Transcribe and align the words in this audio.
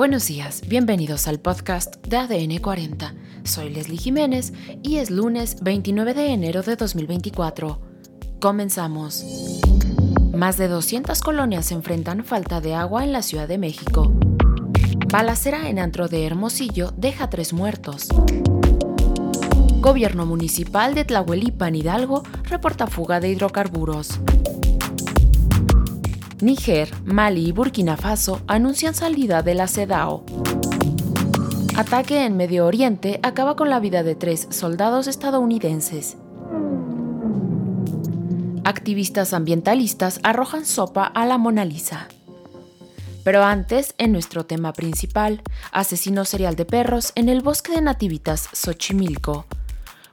Buenos 0.00 0.28
días, 0.28 0.62
bienvenidos 0.66 1.28
al 1.28 1.40
podcast 1.40 1.96
de 2.06 2.16
ADN 2.16 2.56
40. 2.62 3.14
Soy 3.44 3.68
Leslie 3.68 3.98
Jiménez 3.98 4.54
y 4.82 4.96
es 4.96 5.10
lunes 5.10 5.58
29 5.60 6.14
de 6.14 6.28
enero 6.28 6.62
de 6.62 6.74
2024. 6.74 7.78
Comenzamos. 8.40 9.26
Más 10.32 10.56
de 10.56 10.68
200 10.68 11.20
colonias 11.20 11.70
enfrentan 11.70 12.24
falta 12.24 12.62
de 12.62 12.74
agua 12.74 13.04
en 13.04 13.12
la 13.12 13.20
Ciudad 13.20 13.46
de 13.46 13.58
México. 13.58 14.10
Balacera 15.12 15.68
en 15.68 15.78
antro 15.78 16.08
de 16.08 16.24
Hermosillo 16.24 16.94
deja 16.96 17.28
tres 17.28 17.52
muertos. 17.52 18.08
Gobierno 19.80 20.24
municipal 20.24 20.94
de 20.94 21.04
Tlahuelipan 21.04 21.74
Hidalgo 21.74 22.22
reporta 22.44 22.86
fuga 22.86 23.20
de 23.20 23.28
hidrocarburos. 23.28 24.18
Níger, 26.42 26.90
Mali 27.04 27.48
y 27.48 27.52
Burkina 27.52 27.96
Faso 27.96 28.40
anuncian 28.46 28.94
salida 28.94 29.42
de 29.42 29.54
la 29.54 29.68
CEDAW. 29.68 30.24
Ataque 31.76 32.24
en 32.24 32.36
Medio 32.36 32.66
Oriente 32.66 33.20
acaba 33.22 33.56
con 33.56 33.68
la 33.68 33.78
vida 33.78 34.02
de 34.02 34.14
tres 34.14 34.46
soldados 34.50 35.06
estadounidenses. 35.06 36.16
Activistas 38.64 39.34
ambientalistas 39.34 40.20
arrojan 40.22 40.64
sopa 40.64 41.04
a 41.04 41.26
la 41.26 41.36
Mona 41.36 41.64
Lisa. 41.64 42.08
Pero 43.22 43.44
antes, 43.44 43.94
en 43.98 44.12
nuestro 44.12 44.46
tema 44.46 44.72
principal, 44.72 45.42
asesino 45.72 46.24
serial 46.24 46.56
de 46.56 46.64
perros 46.64 47.12
en 47.16 47.28
el 47.28 47.42
bosque 47.42 47.72
de 47.72 47.82
Nativitas, 47.82 48.48
Xochimilco. 48.52 49.44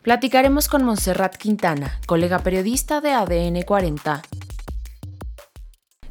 Platicaremos 0.01 0.67
con 0.67 0.83
Montserrat 0.83 1.37
Quintana, 1.37 1.99
colega 2.05 2.39
periodista 2.39 2.99
de 3.01 3.11
ADN 3.11 3.61
40. 3.63 4.21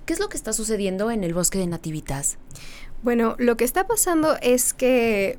¿Qué 0.06 0.12
es 0.12 0.20
lo 0.20 0.28
que 0.28 0.37
está 0.37 0.52
sucediendo 0.52 1.10
en 1.10 1.24
el 1.24 1.34
bosque 1.34 1.59
de 1.59 1.66
Nativitas? 1.66 2.38
Bueno, 3.02 3.34
lo 3.38 3.56
que 3.56 3.65
está 3.65 3.88
pasando 3.88 4.37
es 4.41 4.73
que 4.73 5.38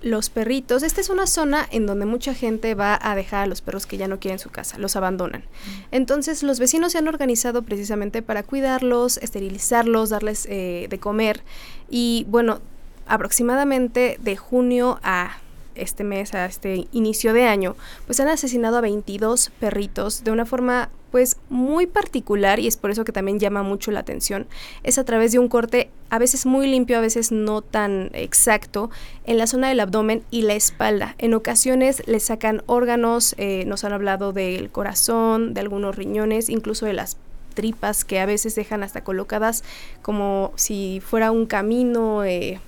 los 0.00 0.30
perritos, 0.30 0.82
esta 0.82 1.02
es 1.02 1.10
una 1.10 1.26
zona 1.26 1.66
en 1.70 1.86
donde 1.86 2.06
mucha 2.06 2.32
gente 2.32 2.74
va 2.74 2.98
a 3.00 3.14
dejar 3.14 3.42
a 3.42 3.46
los 3.46 3.60
perros 3.60 3.86
que 3.86 3.98
ya 3.98 4.08
no 4.08 4.18
quieren 4.18 4.38
su 4.38 4.50
casa, 4.50 4.78
los 4.78 4.96
abandonan. 4.96 5.44
Entonces 5.90 6.42
los 6.42 6.58
vecinos 6.58 6.92
se 6.92 6.98
han 6.98 7.08
organizado 7.08 7.62
precisamente 7.62 8.22
para 8.22 8.42
cuidarlos, 8.42 9.18
esterilizarlos, 9.18 10.08
darles 10.08 10.46
eh, 10.48 10.86
de 10.88 10.98
comer 10.98 11.42
y 11.90 12.24
bueno, 12.28 12.60
aproximadamente 13.06 14.18
de 14.20 14.36
junio 14.36 14.98
a 15.02 15.38
este 15.76 16.04
mes, 16.04 16.34
a 16.34 16.46
este 16.46 16.86
inicio 16.92 17.32
de 17.32 17.44
año, 17.44 17.76
pues 18.06 18.20
han 18.20 18.28
asesinado 18.28 18.78
a 18.78 18.80
22 18.80 19.50
perritos 19.60 20.24
de 20.24 20.30
una 20.30 20.46
forma 20.46 20.90
pues 21.10 21.36
muy 21.48 21.86
particular 21.86 22.58
y 22.58 22.66
es 22.66 22.76
por 22.76 22.90
eso 22.90 23.04
que 23.04 23.12
también 23.12 23.38
llama 23.38 23.62
mucho 23.62 23.90
la 23.90 24.00
atención. 24.00 24.46
Es 24.82 24.98
a 24.98 25.04
través 25.04 25.32
de 25.32 25.38
un 25.38 25.48
corte 25.48 25.88
a 26.10 26.18
veces 26.18 26.46
muy 26.46 26.66
limpio, 26.66 26.98
a 26.98 27.00
veces 27.00 27.32
no 27.32 27.62
tan 27.62 28.10
exacto, 28.12 28.90
en 29.24 29.38
la 29.38 29.46
zona 29.46 29.68
del 29.68 29.80
abdomen 29.80 30.24
y 30.30 30.42
la 30.42 30.54
espalda. 30.54 31.14
En 31.18 31.32
ocasiones 31.34 32.02
le 32.06 32.20
sacan 32.20 32.62
órganos, 32.66 33.34
eh, 33.38 33.64
nos 33.66 33.84
han 33.84 33.92
hablado 33.92 34.32
del 34.32 34.70
corazón, 34.70 35.54
de 35.54 35.60
algunos 35.60 35.96
riñones, 35.96 36.48
incluso 36.48 36.86
de 36.86 36.92
las 36.92 37.16
tripas 37.54 38.04
que 38.04 38.20
a 38.20 38.26
veces 38.26 38.54
dejan 38.54 38.82
hasta 38.82 39.02
colocadas 39.02 39.64
como 40.02 40.52
si 40.56 41.00
fuera 41.04 41.30
un 41.30 41.46
camino, 41.46 42.24
eh, 42.24 42.60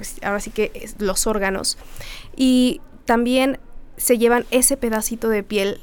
pues 0.00 0.16
ahora 0.22 0.40
sí 0.40 0.50
que 0.50 0.88
los 0.98 1.26
órganos. 1.26 1.76
Y 2.34 2.80
también 3.04 3.58
se 3.98 4.16
llevan 4.16 4.46
ese 4.50 4.78
pedacito 4.78 5.28
de 5.28 5.42
piel, 5.42 5.78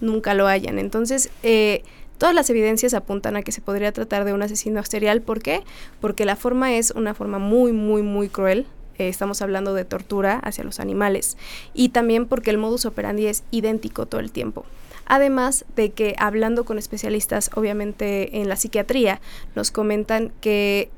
nunca 0.00 0.34
lo 0.34 0.48
hayan. 0.48 0.80
Entonces, 0.80 1.30
eh, 1.44 1.84
todas 2.18 2.34
las 2.34 2.50
evidencias 2.50 2.94
apuntan 2.94 3.36
a 3.36 3.42
que 3.42 3.52
se 3.52 3.60
podría 3.60 3.92
tratar 3.92 4.24
de 4.24 4.32
un 4.32 4.42
asesino 4.42 4.82
serial. 4.82 5.22
¿Por 5.22 5.40
qué? 5.40 5.62
Porque 6.00 6.24
la 6.24 6.34
forma 6.34 6.74
es 6.74 6.90
una 6.90 7.14
forma 7.14 7.38
muy, 7.38 7.72
muy, 7.72 8.02
muy 8.02 8.28
cruel. 8.28 8.66
Eh, 8.98 9.06
estamos 9.06 9.40
hablando 9.40 9.72
de 9.72 9.84
tortura 9.84 10.40
hacia 10.40 10.64
los 10.64 10.80
animales. 10.80 11.36
Y 11.74 11.90
también 11.90 12.26
porque 12.26 12.50
el 12.50 12.58
modus 12.58 12.86
operandi 12.86 13.28
es 13.28 13.44
idéntico 13.52 14.06
todo 14.06 14.20
el 14.20 14.32
tiempo. 14.32 14.66
Además 15.06 15.64
de 15.76 15.90
que 15.90 16.16
hablando 16.18 16.64
con 16.64 16.76
especialistas, 16.76 17.52
obviamente 17.54 18.40
en 18.40 18.48
la 18.48 18.56
psiquiatría, 18.56 19.20
nos 19.54 19.70
comentan 19.70 20.32
que 20.40 20.90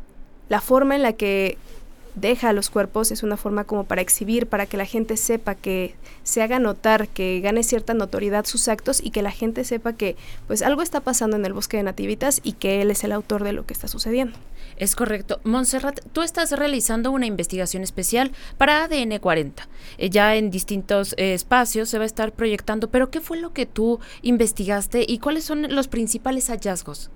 la 0.49 0.63
forma 0.63 0.97
en 0.97 1.03
la 1.03 1.13
que 1.13 1.59
deja 2.17 2.49
a 2.49 2.53
los 2.53 2.71
cuerpos 2.71 3.13
es 3.13 3.23
una 3.23 3.37
forma 3.37 3.65
como 3.65 3.85
para 3.85 4.03
exhibir, 4.03 4.47
para 4.47 4.67
que 4.67 4.77
la 4.77 4.87
gente 4.87 5.17
sepa, 5.17 5.55
que 5.55 5.95
se 6.25 6.43
haga 6.43 6.59
notar, 6.59 7.09
que 7.09 7.41
gane 7.41 7.63
cierta 7.63 7.95
notoriedad 7.95 8.47
sus 8.47 8.69
actos 8.69 9.01
y 9.03 9.11
que 9.11 9.23
la 9.23 9.31
gente 9.31 9.63
sepa 9.65 9.93
que 9.93 10.17
pues 10.47 10.63
algo 10.63 10.83
está 10.83 11.01
pasando 11.01 11.37
en 11.37 11.45
el 11.45 11.53
bosque 11.53 11.77
de 11.77 11.85
nativitas 11.85 12.41
y 12.43 12.55
que 12.55 12.83
él 12.83 12.91
es 12.91 13.05
el 13.05 13.13
autor 13.13 13.45
de 13.45 13.53
lo 13.53 13.67
que 13.67 13.75
está 13.75 13.87
sucediendo. 13.87 14.37
Es 14.77 14.97
correcto. 14.97 15.41
Montserrat, 15.45 16.01
tú 16.13 16.23
estás 16.23 16.51
realizando 16.53 17.11
una 17.11 17.27
investigación 17.27 17.83
especial 17.83 18.33
para 18.59 18.85
ADN 18.85 19.19
40. 19.19 19.69
Eh, 19.99 20.11
ya 20.11 20.37
en 20.37 20.51
distintos 20.51 21.15
eh, 21.17 21.35
espacios 21.35 21.89
se 21.89 21.99
va 21.99 22.05
a 22.05 22.07
estar 22.07 22.33
proyectando, 22.33 22.89
pero 22.89 23.11
¿qué 23.11 23.21
fue 23.21 23.39
lo 23.39 23.53
que 23.53 23.67
tú 23.67 24.01
investigaste 24.23 25.05
y 25.07 25.19
cuáles 25.19 25.45
son 25.45 25.75
los 25.75 25.89
principales 25.89 26.49
hallazgos? 26.49 27.11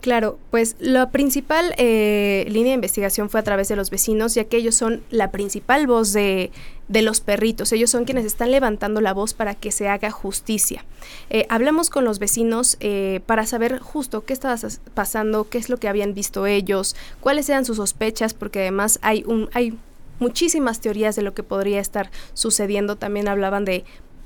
Claro, 0.00 0.38
pues 0.50 0.76
la 0.80 1.10
principal 1.10 1.74
eh, 1.78 2.44
línea 2.48 2.72
de 2.72 2.74
investigación 2.74 3.30
fue 3.30 3.40
a 3.40 3.42
través 3.42 3.68
de 3.68 3.76
los 3.76 3.88
vecinos, 3.88 4.34
ya 4.34 4.44
que 4.44 4.58
ellos 4.58 4.74
son 4.74 5.02
la 5.10 5.30
principal 5.30 5.86
voz 5.86 6.12
de, 6.12 6.50
de 6.88 7.00
los 7.00 7.20
perritos. 7.20 7.72
Ellos 7.72 7.90
son 7.90 8.04
quienes 8.04 8.26
están 8.26 8.50
levantando 8.50 9.00
la 9.00 9.14
voz 9.14 9.32
para 9.32 9.54
que 9.54 9.72
se 9.72 9.88
haga 9.88 10.10
justicia. 10.10 10.84
Eh, 11.30 11.46
hablamos 11.48 11.88
con 11.88 12.04
los 12.04 12.18
vecinos 12.18 12.76
eh, 12.80 13.20
para 13.24 13.46
saber 13.46 13.78
justo 13.78 14.26
qué 14.26 14.34
estaba 14.34 14.58
pasando, 14.92 15.48
qué 15.48 15.56
es 15.56 15.70
lo 15.70 15.78
que 15.78 15.88
habían 15.88 16.12
visto 16.12 16.44
ellos, 16.46 16.96
cuáles 17.20 17.48
eran 17.48 17.64
sus 17.64 17.78
sospechas, 17.78 18.34
porque 18.34 18.60
además 18.60 18.98
hay 19.00 19.24
un... 19.26 19.48
Hay 19.54 19.74
muchísimas 20.20 20.80
teorías 20.80 21.16
de 21.16 21.22
lo 21.22 21.34
que 21.34 21.42
podría 21.42 21.80
estar 21.80 22.10
sucediendo. 22.34 22.96
También 22.96 23.26
hablaban 23.26 23.64
de 23.64 23.84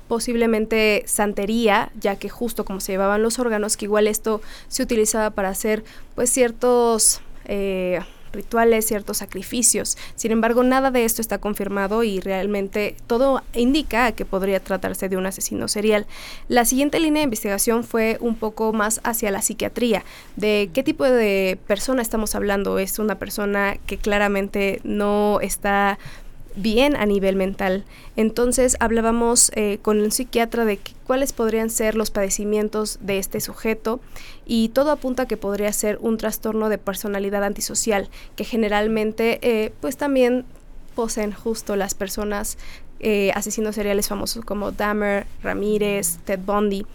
posiblemente 0.09 1.03
santería, 1.05 1.91
ya 1.97 2.17
que 2.17 2.27
justo 2.27 2.65
como 2.65 2.81
se 2.81 2.91
llevaban 2.91 3.21
los 3.21 3.37
órganos, 3.39 3.77
que 3.77 3.85
igual 3.85 4.07
esto 4.07 4.41
se 4.67 4.83
utilizaba 4.83 5.29
para 5.29 5.49
hacer 5.49 5.85
pues 6.15 6.31
ciertos 6.31 7.21
eh, 7.45 7.99
rituales, 8.33 8.87
ciertos 8.87 9.17
sacrificios. 9.17 9.97
Sin 10.15 10.31
embargo, 10.31 10.63
nada 10.63 10.89
de 10.89 11.05
esto 11.05 11.21
está 11.21 11.37
confirmado 11.37 12.03
y 12.03 12.19
realmente 12.19 12.95
todo 13.05 13.43
indica 13.53 14.11
que 14.13 14.25
podría 14.25 14.59
tratarse 14.59 15.09
de 15.09 15.17
un 15.17 15.27
asesino 15.27 15.67
serial. 15.67 16.07
La 16.47 16.65
siguiente 16.65 16.99
línea 16.99 17.21
de 17.21 17.25
investigación 17.25 17.83
fue 17.83 18.17
un 18.19 18.35
poco 18.35 18.73
más 18.73 19.01
hacia 19.03 19.29
la 19.29 19.43
psiquiatría, 19.43 20.03
de 20.35 20.71
qué 20.73 20.81
tipo 20.81 21.05
de 21.05 21.59
persona 21.67 22.01
estamos 22.01 22.33
hablando. 22.33 22.79
Es 22.79 22.97
una 22.97 23.19
persona 23.19 23.77
que 23.85 23.97
claramente 23.97 24.81
no 24.83 25.39
está 25.39 25.99
bien 26.55 26.95
a 26.95 27.05
nivel 27.05 27.35
mental. 27.35 27.85
Entonces 28.15 28.77
hablábamos 28.79 29.51
eh, 29.55 29.79
con 29.81 29.99
un 29.99 30.11
psiquiatra 30.11 30.65
de 30.65 30.79
cuáles 31.05 31.33
podrían 31.33 31.69
ser 31.69 31.95
los 31.95 32.11
padecimientos 32.11 32.99
de 33.01 33.19
este 33.19 33.39
sujeto 33.39 33.99
y 34.45 34.69
todo 34.69 34.91
apunta 34.91 35.23
a 35.23 35.27
que 35.27 35.37
podría 35.37 35.71
ser 35.73 35.97
un 36.01 36.17
trastorno 36.17 36.69
de 36.69 36.77
personalidad 36.77 37.43
antisocial 37.43 38.09
que 38.35 38.43
generalmente 38.43 39.39
eh, 39.41 39.71
pues 39.81 39.97
también 39.97 40.45
poseen 40.95 41.31
justo 41.31 41.75
las 41.75 41.95
personas 41.95 42.57
eh, 42.99 43.31
asesinos 43.33 43.75
seriales 43.75 44.09
famosos 44.09 44.43
como 44.43 44.71
Dahmer, 44.71 45.25
Ramírez, 45.41 46.17
Ted 46.25 46.39
Bundy 46.45 46.85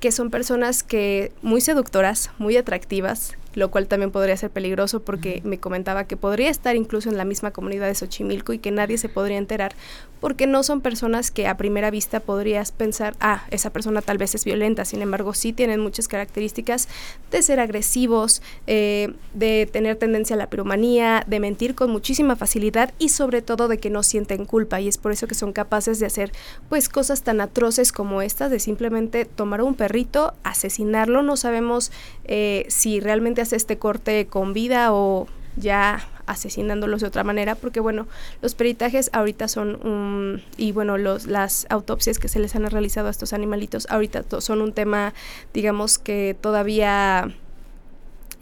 que 0.00 0.12
son 0.12 0.30
personas 0.30 0.82
que 0.82 1.32
muy 1.42 1.60
seductoras, 1.60 2.30
muy 2.38 2.56
atractivas, 2.56 3.36
lo 3.58 3.70
cual 3.70 3.88
también 3.88 4.10
podría 4.10 4.36
ser 4.36 4.50
peligroso 4.50 5.00
porque 5.02 5.40
me 5.44 5.58
comentaba 5.58 6.04
que 6.04 6.16
podría 6.16 6.48
estar 6.48 6.76
incluso 6.76 7.08
en 7.10 7.16
la 7.16 7.24
misma 7.24 7.50
comunidad 7.50 7.88
de 7.88 7.94
Xochimilco 7.94 8.52
y 8.52 8.58
que 8.58 8.70
nadie 8.70 8.98
se 8.98 9.08
podría 9.08 9.36
enterar 9.36 9.74
porque 10.20 10.46
no 10.46 10.62
son 10.62 10.80
personas 10.80 11.30
que 11.30 11.46
a 11.46 11.56
primera 11.56 11.90
vista 11.90 12.20
podrías 12.20 12.72
pensar, 12.72 13.14
ah, 13.20 13.44
esa 13.50 13.70
persona 13.70 14.02
tal 14.02 14.18
vez 14.18 14.34
es 14.34 14.44
violenta, 14.44 14.84
sin 14.84 15.02
embargo 15.02 15.34
sí 15.34 15.52
tienen 15.52 15.80
muchas 15.80 16.08
características 16.08 16.88
de 17.30 17.42
ser 17.42 17.60
agresivos, 17.60 18.42
eh, 18.66 19.12
de 19.34 19.68
tener 19.70 19.96
tendencia 19.96 20.34
a 20.34 20.38
la 20.38 20.50
piromanía, 20.50 21.24
de 21.26 21.40
mentir 21.40 21.74
con 21.74 21.90
muchísima 21.90 22.36
facilidad 22.36 22.92
y 22.98 23.10
sobre 23.10 23.42
todo 23.42 23.68
de 23.68 23.78
que 23.78 23.90
no 23.90 24.02
sienten 24.02 24.44
culpa. 24.44 24.80
Y 24.80 24.88
es 24.88 24.98
por 24.98 25.12
eso 25.12 25.26
que 25.26 25.34
son 25.34 25.52
capaces 25.52 26.00
de 26.00 26.06
hacer 26.06 26.32
pues 26.68 26.88
cosas 26.88 27.22
tan 27.22 27.40
atroces 27.40 27.92
como 27.92 28.22
estas, 28.22 28.50
de 28.50 28.60
simplemente 28.60 29.24
tomar 29.24 29.62
un 29.62 29.74
perrito, 29.74 30.34
asesinarlo, 30.42 31.22
no 31.22 31.36
sabemos 31.36 31.92
eh, 32.24 32.66
si 32.68 33.00
realmente 33.00 33.40
este 33.52 33.78
corte 33.78 34.26
con 34.26 34.52
vida 34.52 34.92
o 34.92 35.26
ya 35.56 36.06
asesinándolos 36.26 37.00
de 37.00 37.06
otra 37.06 37.24
manera, 37.24 37.54
porque 37.54 37.80
bueno, 37.80 38.06
los 38.42 38.54
peritajes 38.54 39.10
ahorita 39.12 39.48
son 39.48 39.84
un, 39.86 40.42
y 40.56 40.72
bueno, 40.72 40.98
las 40.98 41.66
autopsias 41.70 42.18
que 42.18 42.28
se 42.28 42.38
les 42.38 42.54
han 42.54 42.68
realizado 42.70 43.08
a 43.08 43.10
estos 43.10 43.32
animalitos 43.32 43.86
ahorita 43.90 44.24
son 44.40 44.60
un 44.60 44.72
tema, 44.72 45.14
digamos 45.54 45.98
que 45.98 46.36
todavía 46.38 47.34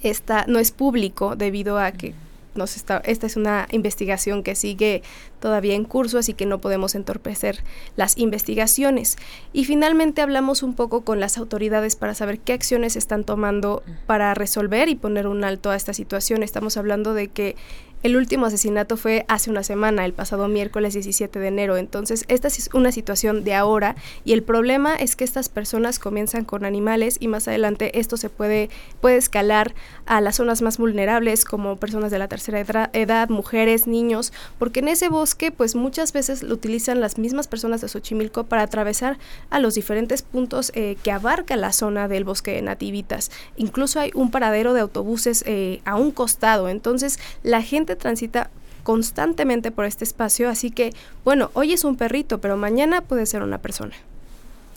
está, 0.02 0.44
no 0.48 0.58
es 0.58 0.72
público 0.72 1.36
debido 1.36 1.78
a 1.78 1.92
que 1.92 2.14
está, 2.64 2.98
esta 3.04 3.26
es 3.26 3.36
una 3.36 3.68
investigación 3.70 4.42
que 4.42 4.54
sigue 4.54 5.02
todavía 5.40 5.74
en 5.74 5.84
curso, 5.84 6.18
así 6.18 6.34
que 6.34 6.46
no 6.46 6.60
podemos 6.60 6.94
entorpecer 6.94 7.62
las 7.96 8.16
investigaciones. 8.18 9.16
Y 9.52 9.64
finalmente 9.64 10.22
hablamos 10.22 10.62
un 10.62 10.74
poco 10.74 11.04
con 11.04 11.20
las 11.20 11.38
autoridades 11.38 11.96
para 11.96 12.14
saber 12.14 12.38
qué 12.40 12.52
acciones 12.52 12.96
están 12.96 13.24
tomando 13.24 13.82
para 14.06 14.34
resolver 14.34 14.88
y 14.88 14.94
poner 14.96 15.26
un 15.26 15.44
alto 15.44 15.70
a 15.70 15.76
esta 15.76 15.92
situación. 15.92 16.42
Estamos 16.42 16.76
hablando 16.76 17.14
de 17.14 17.28
que 17.28 17.56
El 18.02 18.16
último 18.16 18.46
asesinato 18.46 18.96
fue 18.96 19.24
hace 19.26 19.50
una 19.50 19.62
semana, 19.62 20.04
el 20.04 20.12
pasado 20.12 20.48
miércoles 20.48 20.92
17 20.92 21.38
de 21.40 21.48
enero. 21.48 21.76
Entonces, 21.76 22.24
esta 22.28 22.46
es 22.48 22.68
una 22.72 22.92
situación 22.92 23.42
de 23.42 23.54
ahora 23.54 23.96
y 24.24 24.32
el 24.32 24.42
problema 24.42 24.94
es 24.94 25.16
que 25.16 25.24
estas 25.24 25.48
personas 25.48 25.98
comienzan 25.98 26.44
con 26.44 26.64
animales 26.64 27.16
y 27.18 27.28
más 27.28 27.48
adelante 27.48 27.98
esto 27.98 28.16
se 28.16 28.28
puede, 28.28 28.68
puede 29.00 29.16
escalar 29.16 29.74
a 30.04 30.20
las 30.20 30.36
zonas 30.36 30.62
más 30.62 30.78
vulnerables 30.78 31.44
como 31.44 31.76
personas 31.76 32.10
de 32.10 32.18
la 32.18 32.28
tercera 32.28 32.90
edad, 32.92 33.28
mujeres, 33.28 33.86
niños, 33.86 34.32
porque 34.58 34.80
en 34.80 34.88
ese 34.88 35.08
bosque 35.08 35.50
pues 35.50 35.74
muchas 35.74 36.12
veces 36.12 36.42
lo 36.42 36.54
utilizan 36.54 37.00
las 37.00 37.18
mismas 37.18 37.48
personas 37.48 37.80
de 37.80 37.88
Xochimilco 37.88 38.44
para 38.44 38.62
atravesar 38.62 39.18
a 39.50 39.58
los 39.58 39.74
diferentes 39.74 40.22
puntos 40.22 40.70
eh, 40.74 40.96
que 41.02 41.10
abarca 41.10 41.56
la 41.56 41.72
zona 41.72 42.08
del 42.08 42.24
bosque 42.24 42.52
de 42.52 42.62
nativitas. 42.62 43.30
Incluso 43.56 44.00
hay 44.00 44.10
un 44.14 44.30
paradero 44.30 44.74
de 44.74 44.80
autobuses 44.80 45.42
eh, 45.46 45.80
a 45.84 45.96
un 45.96 46.10
costado, 46.10 46.68
entonces 46.68 47.18
la 47.42 47.62
gente 47.62 47.85
transita 47.94 48.50
constantemente 48.82 49.70
por 49.70 49.84
este 49.84 50.04
espacio, 50.04 50.48
así 50.48 50.70
que 50.70 50.92
bueno, 51.24 51.50
hoy 51.54 51.72
es 51.72 51.84
un 51.84 51.96
perrito, 51.96 52.40
pero 52.40 52.56
mañana 52.56 53.02
puede 53.02 53.26
ser 53.26 53.42
una 53.42 53.58
persona. 53.58 53.94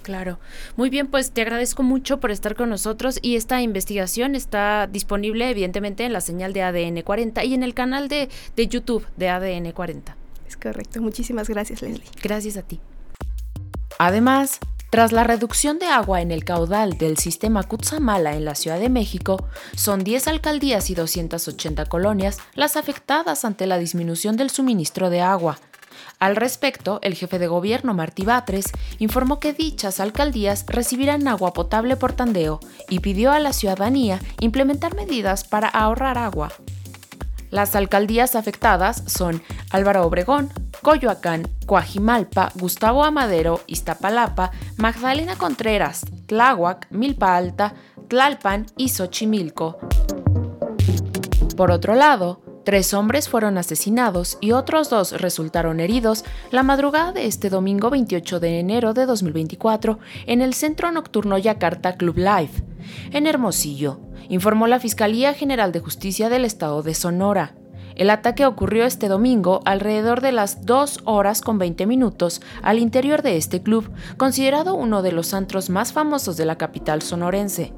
Claro. 0.04 0.40
Muy 0.76 0.90
bien, 0.90 1.08
pues 1.08 1.32
te 1.32 1.42
agradezco 1.42 1.84
mucho 1.84 2.20
por 2.20 2.32
estar 2.32 2.56
con 2.56 2.70
nosotros 2.70 3.20
y 3.22 3.36
esta 3.36 3.62
investigación 3.62 4.34
está 4.34 4.88
disponible 4.88 5.50
evidentemente 5.50 6.06
en 6.06 6.14
la 6.14 6.22
señal 6.22 6.54
de 6.54 6.64
ADN 6.64 7.02
40 7.04 7.44
y 7.44 7.54
en 7.54 7.64
el 7.64 7.74
canal 7.74 8.08
de, 8.08 8.30
de 8.56 8.68
YouTube 8.68 9.06
de 9.18 9.30
ADN 9.30 9.72
40. 9.72 10.16
Es 10.48 10.58
correcto. 10.58 11.02
Muchísimas 11.02 11.48
gracias, 11.48 11.84
Leslie. 11.84 12.08
Gracias 12.24 12.58
a 12.58 12.64
ti. 12.64 12.80
Además, 14.00 14.60
tras 14.90 15.12
la 15.12 15.24
reducción 15.24 15.78
de 15.78 15.86
agua 15.86 16.22
en 16.22 16.32
el 16.32 16.44
caudal 16.44 16.98
del 16.98 17.18
sistema 17.18 17.64
Cutzamala 17.64 18.36
en 18.36 18.44
la 18.44 18.56
Ciudad 18.56 18.80
de 18.80 18.90
México, 18.90 19.48
son 19.76 20.04
10 20.04 20.28
alcaldías 20.28 20.90
y 20.90 20.96
280 20.96 21.86
colonias 21.86 22.40
las 22.56 22.76
afectadas 22.76 23.46
ante 23.46 23.68
la 23.68 23.78
disminución 23.78 24.36
del 24.36 24.50
suministro 24.50 25.12
de 25.12 25.22
agua. 25.22 25.60
Al 26.18 26.36
respecto, 26.36 27.00
el 27.04 27.14
jefe 27.14 27.38
de 27.38 27.48
gobierno 27.48 27.94
Martí 27.94 28.24
Batres 28.24 28.66
informó 28.98 29.40
que 29.40 29.54
dichas 29.54 30.00
alcaldías 30.00 30.66
recibirán 30.68 31.28
agua 31.28 31.54
potable 31.54 31.96
por 31.96 32.14
tandeo 32.14 32.60
y 32.90 33.00
pidió 33.00 33.32
a 33.32 33.40
la 33.40 33.54
ciudadanía 33.54 34.20
implementar 34.40 34.96
medidas 34.96 35.44
para 35.44 35.70
ahorrar 35.70 36.18
agua. 36.18 36.52
Las 37.52 37.76
alcaldías 37.76 38.36
afectadas 38.36 39.04
son 39.08 39.42
Álvaro 39.72 40.06
Obregón, 40.06 40.52
Coyoacán, 40.82 41.48
Coajimalpa, 41.66 42.52
Gustavo 42.56 43.04
Amadero, 43.04 43.62
Iztapalapa, 43.68 44.52
Magdalena 44.78 45.36
Contreras, 45.36 46.06
Tláhuac, 46.26 46.88
Milpa 46.92 47.36
Alta, 47.36 47.74
Tlalpan 48.08 48.66
y 48.78 48.90
Xochimilco. 48.90 49.78
Por 51.56 51.72
otro 51.72 51.96
lado, 51.96 52.42
Tres 52.70 52.94
hombres 52.94 53.30
fueron 53.30 53.58
asesinados 53.58 54.38
y 54.42 54.52
otros 54.52 54.92
dos 54.92 55.20
resultaron 55.20 55.80
heridos 55.80 56.24
la 56.52 56.62
madrugada 56.62 57.14
de 57.14 57.26
este 57.26 57.50
domingo 57.50 57.90
28 57.90 58.40
de 58.40 58.60
enero 58.60 58.94
de 58.94 59.08
2024 59.08 59.98
en 60.28 60.42
el 60.42 60.54
centro 60.54 60.92
nocturno 60.92 61.40
Yakarta 61.40 61.96
Club 61.96 62.18
Life, 62.18 62.64
en 63.12 63.26
Hermosillo, 63.26 64.00
informó 64.28 64.68
la 64.68 64.80
Fiscalía 64.80 65.34
General 65.34 65.72
de 65.72 65.80
Justicia 65.80 66.30
del 66.30 66.46
Estado 66.46 66.84
de 66.84 66.94
Sonora. 66.94 67.56
El 68.00 68.10
ataque 68.12 68.46
ocurrió 68.46 68.86
este 68.86 69.10
domingo 69.10 69.60
alrededor 69.66 70.22
de 70.22 70.32
las 70.32 70.66
2 70.66 71.02
horas 71.04 71.42
con 71.42 71.58
20 71.58 71.86
minutos 71.86 72.42
al 72.62 72.80
interior 72.80 73.24
de 73.24 73.36
este 73.36 73.62
club, 73.62 73.92
considerado 74.16 74.74
uno 74.76 75.02
de 75.02 75.12
los 75.12 75.34
antros 75.34 75.70
más 75.70 75.92
famosos 75.92 76.38
de 76.38 76.46
la 76.46 76.58
capital 76.58 77.02
sonorense. 77.02 77.74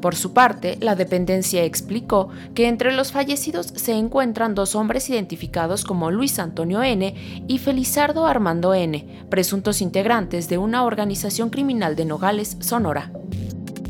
Por 0.00 0.14
su 0.14 0.32
parte, 0.32 0.78
la 0.80 0.94
dependencia 0.94 1.64
explicó 1.64 2.28
que 2.54 2.68
entre 2.68 2.92
los 2.92 3.10
fallecidos 3.10 3.72
se 3.74 3.94
encuentran 3.94 4.54
dos 4.54 4.76
hombres 4.76 5.10
identificados 5.10 5.84
como 5.84 6.12
Luis 6.12 6.38
Antonio 6.38 6.80
N. 6.84 7.42
y 7.48 7.58
Felizardo 7.58 8.26
Armando 8.26 8.74
N., 8.74 9.24
presuntos 9.28 9.82
integrantes 9.82 10.48
de 10.48 10.58
una 10.58 10.84
organización 10.84 11.50
criminal 11.50 11.96
de 11.96 12.04
Nogales, 12.04 12.58
Sonora. 12.60 13.10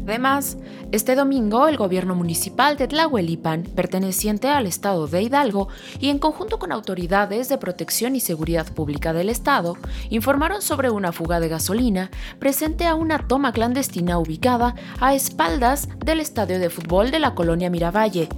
Además, 0.09 0.57
este 0.91 1.15
domingo 1.15 1.69
el 1.69 1.77
gobierno 1.77 2.15
municipal 2.15 2.79
de 2.79 2.89
Tlahuelipan, 2.89 3.65
perteneciente 3.65 4.49
al 4.49 4.67
estado 4.67 5.07
de 5.07 5.21
Hidalgo, 5.21 5.69
y 6.01 6.09
en 6.09 6.19
conjunto 6.19 6.59
con 6.59 6.73
autoridades 6.73 7.51
de 7.51 7.59
protección 7.59 8.17
y 8.17 8.21
seguridad 8.21 8.73
pública 8.73 9.13
del 9.13 9.29
estado, 9.29 9.77
informaron 10.09 10.63
sobre 10.63 10.89
una 10.89 11.13
fuga 11.13 11.41
de 11.41 11.49
gasolina 11.49 12.11
presente 12.39 12.87
a 12.87 12.95
una 12.95 13.29
toma 13.29 13.53
clandestina 13.53 14.19
ubicada 14.19 14.75
a 14.99 15.15
espaldas 15.15 15.91
del 15.99 16.21
estadio 16.21 16.59
de 16.59 16.71
fútbol 16.71 17.11
de 17.11 17.19
la 17.19 17.35
colonia 17.35 17.69
Miravalle, 17.69 18.31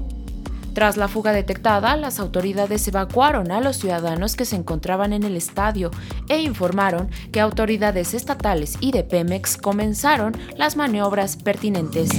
tras 0.72 0.96
la 0.96 1.08
fuga 1.08 1.32
detectada, 1.32 1.96
las 1.96 2.20
autoridades 2.20 2.86
evacuaron 2.86 3.50
a 3.50 3.60
los 3.60 3.76
ciudadanos 3.76 4.36
que 4.36 4.44
se 4.44 4.56
encontraban 4.56 5.12
en 5.12 5.24
el 5.24 5.36
estadio 5.36 5.90
e 6.28 6.40
informaron 6.40 7.08
que 7.32 7.40
autoridades 7.40 8.14
estatales 8.14 8.76
y 8.80 8.92
de 8.92 9.04
Pemex 9.04 9.56
comenzaron 9.56 10.36
las 10.56 10.76
maniobras 10.76 11.36
pertinentes 11.36 12.10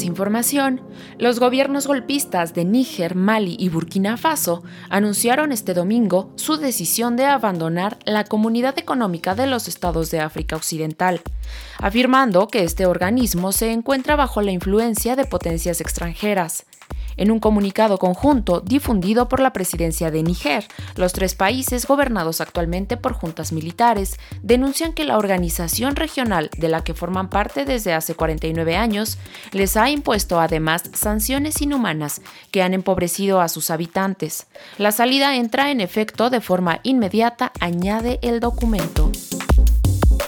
información, 0.00 0.80
los 1.18 1.38
gobiernos 1.38 1.86
golpistas 1.86 2.54
de 2.54 2.64
Níger, 2.64 3.14
Mali 3.14 3.56
y 3.58 3.68
Burkina 3.68 4.16
Faso 4.16 4.62
anunciaron 4.88 5.52
este 5.52 5.74
domingo 5.74 6.32
su 6.36 6.56
decisión 6.56 7.16
de 7.16 7.26
abandonar 7.26 7.98
la 8.06 8.24
Comunidad 8.24 8.78
Económica 8.78 9.34
de 9.34 9.46
los 9.46 9.68
Estados 9.68 10.10
de 10.10 10.20
África 10.20 10.56
Occidental, 10.56 11.20
afirmando 11.78 12.48
que 12.48 12.64
este 12.64 12.86
organismo 12.86 13.52
se 13.52 13.72
encuentra 13.72 14.16
bajo 14.16 14.40
la 14.40 14.52
influencia 14.52 15.14
de 15.14 15.26
potencias 15.26 15.82
extranjeras. 15.82 16.64
En 17.16 17.30
un 17.30 17.40
comunicado 17.40 17.98
conjunto 17.98 18.60
difundido 18.60 19.28
por 19.28 19.40
la 19.40 19.52
presidencia 19.52 20.10
de 20.10 20.22
Níger, 20.22 20.66
los 20.96 21.12
tres 21.12 21.34
países 21.34 21.86
gobernados 21.86 22.40
actualmente 22.40 22.96
por 22.96 23.12
juntas 23.12 23.52
militares 23.52 24.18
denuncian 24.42 24.92
que 24.92 25.04
la 25.04 25.18
organización 25.18 25.96
regional 25.96 26.50
de 26.56 26.68
la 26.68 26.84
que 26.84 26.94
forman 26.94 27.28
parte 27.28 27.64
desde 27.64 27.92
hace 27.92 28.14
49 28.14 28.76
años 28.76 29.18
les 29.52 29.76
ha 29.76 29.90
impuesto 29.90 30.40
además 30.40 30.82
sanciones 30.94 31.60
inhumanas 31.60 32.22
que 32.50 32.62
han 32.62 32.74
empobrecido 32.74 33.40
a 33.40 33.48
sus 33.48 33.70
habitantes. 33.70 34.46
La 34.78 34.92
salida 34.92 35.36
entra 35.36 35.70
en 35.70 35.80
efecto 35.80 36.30
de 36.30 36.40
forma 36.40 36.80
inmediata, 36.82 37.52
añade 37.60 38.18
el 38.22 38.40
documento. 38.40 39.10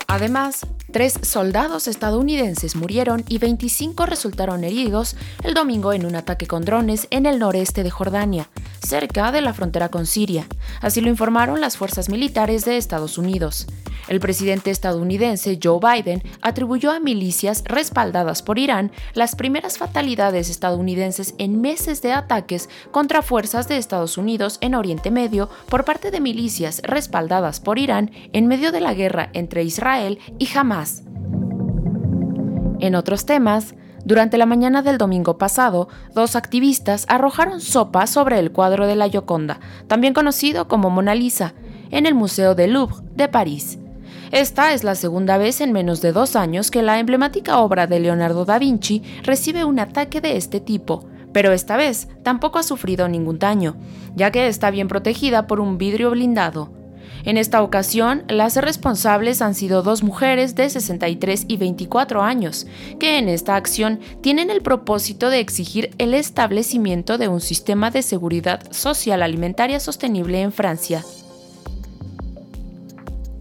Además, 0.07 0.67
tres 0.94 1.19
soldados 1.23 1.88
estadounidenses 1.88 2.76
murieron 2.76 3.25
y 3.29 3.38
25 3.38 4.06
resultaron 4.06 4.62
heridos 4.62 5.17
el 5.43 5.52
domingo 5.52 5.93
en 5.93 6.06
un 6.06 6.14
ataque 6.14 6.46
con 6.46 6.64
drones 6.64 7.08
en 7.11 7.26
el 7.26 7.41
noreste 7.41 7.82
de 7.82 7.91
Jordania, 7.91 8.49
cerca 8.80 9.33
de 9.33 9.40
la 9.40 9.52
frontera 9.54 9.88
con 9.88 10.07
Siria. 10.07 10.47
Así 10.80 11.00
lo 11.00 11.09
informaron 11.09 11.61
las 11.61 11.76
fuerzas 11.76 12.09
militares 12.09 12.64
de 12.64 12.76
Estados 12.76 13.19
Unidos. 13.19 13.66
El 14.08 14.20
presidente 14.20 14.70
estadounidense 14.70 15.58
Joe 15.62 15.80
Biden 15.80 16.23
atribuyó 16.42 16.90
a 16.90 17.00
milicias 17.00 17.64
respaldadas 17.64 18.42
por 18.42 18.58
Irán 18.58 18.92
las 19.14 19.34
primeras 19.34 19.78
fatalidades 19.78 20.50
estadounidenses 20.50 21.34
en 21.38 21.61
meses 21.61 22.02
de 22.02 22.12
ataques 22.12 22.68
contra 22.90 23.23
fuerzas 23.23 23.66
de 23.66 23.78
Estados 23.78 24.18
Unidos 24.18 24.58
en 24.61 24.75
Oriente 24.75 25.11
Medio 25.11 25.49
por 25.68 25.84
parte 25.84 26.11
de 26.11 26.20
milicias 26.20 26.82
respaldadas 26.84 27.61
por 27.61 27.78
Irán 27.78 28.11
en 28.32 28.46
medio 28.46 28.73
de 28.73 28.80
la 28.80 28.92
guerra 28.92 29.30
entre 29.32 29.62
Israel 29.62 30.18
y 30.38 30.49
Hamas. 30.54 31.02
En 32.80 32.94
otros 32.96 33.25
temas, 33.25 33.75
durante 34.04 34.37
la 34.37 34.44
mañana 34.44 34.82
del 34.82 34.99
domingo 34.99 35.38
pasado, 35.38 35.88
dos 36.12 36.37
activistas 36.37 37.06
arrojaron 37.08 37.62
sopa 37.62 38.06
sobre 38.06 38.38
el 38.38 38.52
cuadro 38.52 38.87
de 38.87 38.96
la 38.96 39.08
Gioconda, 39.08 39.61
también 39.87 40.12
conocido 40.12 40.68
como 40.68 40.90
Mona 40.90 41.14
Lisa, 41.14 41.54
en 41.90 42.04
el 42.04 42.14
Museo 42.14 42.54
del 42.54 42.75
Louvre 42.75 42.96
de 43.14 43.28
París. 43.28 43.78
Esta 44.35 44.75
es 44.75 44.83
la 44.83 44.97
segunda 44.97 45.38
vez 45.38 45.61
en 45.61 45.71
menos 45.71 46.00
de 46.00 46.11
dos 46.11 46.35
años 46.35 46.73
que 46.73 46.83
la 46.83 46.99
emblemática 46.99 47.61
obra 47.61 47.87
de 47.87 48.00
Leonardo 48.00 48.45
da 48.45 48.59
Vinci 48.59 49.00
recibe 49.23 49.64
un 49.64 49.79
ataque 49.79 50.21
de 50.21 50.37
este 50.37 50.59
tipo, 50.59 51.05
pero 51.33 51.53
esta 51.53 51.76
vez 51.76 52.09
tampoco 52.25 52.59
ha 52.59 52.64
sufrido 52.64 53.07
ningún 53.07 53.38
daño, 53.38 53.76
ya 54.17 54.33
que 54.33 54.49
está 54.49 54.73
bien 54.73 54.88
protegida 54.88 55.47
por 55.47 55.61
un 55.61 55.79
vidrio 55.79 56.11
blindado. 56.11 56.73
En 57.23 57.37
esta 57.37 57.62
ocasión, 57.62 58.25
las 58.26 58.57
responsables 58.57 59.41
han 59.41 59.55
sido 59.55 59.85
dos 59.85 60.03
mujeres 60.03 60.57
de 60.57 60.69
63 60.69 61.45
y 61.47 61.57
24 61.57 62.21
años, 62.21 62.67
que 62.99 63.19
en 63.19 63.29
esta 63.29 63.55
acción 63.55 64.00
tienen 64.21 64.50
el 64.50 64.62
propósito 64.62 65.31
de 65.31 65.38
exigir 65.38 65.95
el 65.99 66.12
establecimiento 66.12 67.19
de 67.19 67.29
un 67.29 67.41
sistema 67.41 67.93
de 67.93 68.03
seguridad 68.03 68.64
social 68.73 69.23
alimentaria 69.23 69.79
sostenible 69.79 70.43
en 70.43 70.50
Francia. 70.50 71.05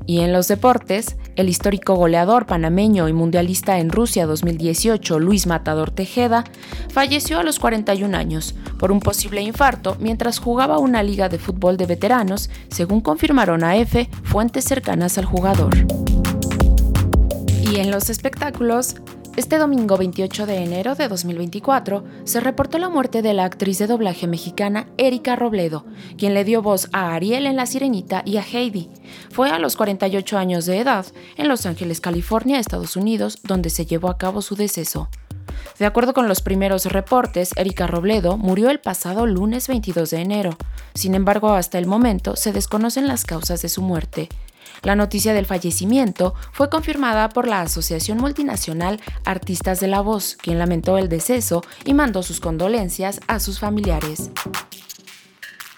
Y 0.06 0.20
en 0.20 0.34
los 0.34 0.48
deportes, 0.48 1.16
el 1.36 1.48
histórico 1.48 1.96
goleador 1.96 2.46
panameño 2.46 3.08
y 3.08 3.14
mundialista 3.14 3.80
en 3.80 3.90
Rusia 3.90 4.26
2018, 4.26 5.20
Luis 5.20 5.48
Matador 5.48 5.92
Tejeda, 5.92 6.44
falleció 6.90 7.40
a 7.40 7.44
los 7.44 7.60
41 7.60 8.16
años 8.16 8.54
por 8.80 8.92
un 8.92 9.00
posible 9.00 9.42
infarto 9.42 9.96
mientras 10.00 10.40
jugaba 10.40 10.78
una 10.78 11.04
liga 11.04 11.30
de 11.30 11.40
fútbol 11.40 11.78
de 11.78 11.86
veteranos, 11.86 12.50
según 12.70 13.02
confirmaron 13.02 13.64
a 13.64 13.78
EFE 13.78 14.10
fuentes 14.24 14.66
cercanas 14.66 15.18
al 15.18 15.26
jugador. 15.26 15.74
Y 17.62 17.78
en 17.78 17.90
los 17.90 18.10
espectáculos, 18.10 18.96
Este 19.36 19.58
domingo 19.58 19.98
28 19.98 20.46
de 20.46 20.58
enero 20.58 20.94
de 20.94 21.08
2024 21.08 22.04
se 22.24 22.40
reportó 22.40 22.78
la 22.78 22.88
muerte 22.88 23.24
de 23.24 23.34
la 23.34 23.46
actriz 23.46 23.80
de 23.80 23.88
doblaje 23.88 24.28
mexicana 24.28 24.86
Erika 24.98 25.36
Robledo, 25.36 25.86
quien 26.20 26.36
le 26.36 26.44
dio 26.44 26.62
voz 26.62 26.88
a 26.92 27.16
Ariel 27.16 27.48
en 27.48 27.56
La 27.56 27.66
Sirenita 27.66 28.22
y 28.25 28.38
a 28.38 28.44
Heidi. 28.44 28.92
Fue 29.32 29.50
a 29.50 29.58
los 29.58 29.75
48 29.75 30.38
años 30.38 30.68
de 30.68 30.78
edad 30.78 31.08
en 31.36 31.48
Los 31.48 31.66
Ángeles, 31.66 32.00
California, 32.00 32.60
Estados 32.60 32.96
Unidos, 32.96 33.40
donde 33.42 33.72
se 33.72 33.88
llevó 33.88 34.12
a 34.12 34.20
cabo 34.20 34.44
su 34.44 34.56
deceso. 34.56 35.10
De 35.80 35.88
acuerdo 35.88 36.13
con 36.13 36.28
los 36.28 36.42
primeros 36.42 36.86
reportes, 36.86 37.54
Erika 37.56 37.88
Robledo 37.88 38.38
murió 38.38 38.70
el 38.70 38.80
pasado 38.80 39.25
lunes 39.25 39.68
22 39.68 40.12
de 40.12 40.22
enero. 40.22 40.58
Sin 40.94 41.16
embargo, 41.16 41.54
hasta 41.54 41.80
el 41.80 41.88
momento 41.88 42.36
se 42.36 42.54
desconocen 42.54 43.08
las 43.08 43.25
causas 43.25 43.63
de 43.63 43.70
su 43.70 43.82
muerte. 43.82 44.30
La 44.84 44.96
noticia 44.96 45.34
del 45.34 45.46
fallecimiento 45.46 46.36
fue 46.52 46.70
confirmada 46.70 47.30
por 47.30 47.48
la 47.48 47.62
Asociación 47.62 48.18
Multinacional 48.18 49.00
Artistas 49.24 49.80
de 49.80 49.88
la 49.88 50.02
Voz, 50.02 50.36
quien 50.36 50.60
lamentó 50.60 50.98
el 50.98 51.08
deceso 51.08 51.63
y 51.86 51.94
mandó 51.94 52.22
sus 52.22 52.42
condolencias 52.42 53.22
a 53.28 53.40
sus 53.40 53.60
familiares. 53.60 54.30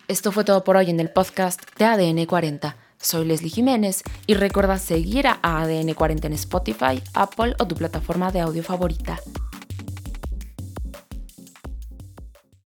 Esto 0.08 0.32
fue 0.32 0.44
todo 0.44 0.64
por 0.64 0.76
hoy 0.76 0.90
en 0.90 1.00
el 1.00 1.12
podcast 1.12 1.62
de 1.78 1.86
ADN 1.86 2.26
40. 2.26 2.78
Soy 3.00 3.26
Leslie 3.26 3.52
Jiménez 3.52 4.02
y 4.26 4.34
recuerda 4.34 4.80
seguir 4.80 5.28
a 5.28 5.40
ADN 5.44 5.94
40 5.94 6.26
en 6.26 6.34
Spotify, 6.34 7.02
Apple 7.14 7.56
o 7.60 7.68
tu 7.68 7.76
plataforma 7.76 8.32
de 8.32 8.42
audio 8.42 8.64
favorita. 8.64 9.20